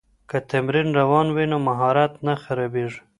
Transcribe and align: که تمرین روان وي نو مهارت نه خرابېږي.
که 0.29 0.37
تمرین 0.51 0.89
روان 0.99 1.27
وي 1.35 1.45
نو 1.51 1.57
مهارت 1.67 2.13
نه 2.25 2.33
خرابېږي. 2.43 3.01